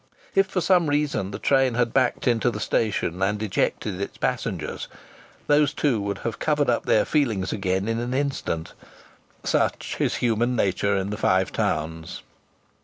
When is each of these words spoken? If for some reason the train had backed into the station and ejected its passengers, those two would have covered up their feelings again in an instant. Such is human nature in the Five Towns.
If 0.33 0.47
for 0.47 0.61
some 0.61 0.87
reason 0.89 1.29
the 1.29 1.37
train 1.37 1.75
had 1.75 1.93
backed 1.93 2.27
into 2.27 2.49
the 2.49 2.59
station 2.59 3.21
and 3.21 3.43
ejected 3.43 4.01
its 4.01 4.17
passengers, 4.17 4.87
those 5.45 5.75
two 5.75 6.01
would 6.01 6.17
have 6.25 6.39
covered 6.39 6.71
up 6.71 6.87
their 6.87 7.05
feelings 7.05 7.53
again 7.53 7.87
in 7.87 7.99
an 7.99 8.15
instant. 8.15 8.73
Such 9.43 9.97
is 9.99 10.15
human 10.15 10.55
nature 10.55 10.97
in 10.97 11.11
the 11.11 11.17
Five 11.17 11.53
Towns. 11.53 12.23